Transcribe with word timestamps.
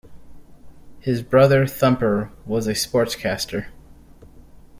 His 0.99 1.21
brother 1.21 1.67
Thumper 1.67 2.31
was 2.47 2.65
a 2.65 2.73
sportscaster. 2.73 3.67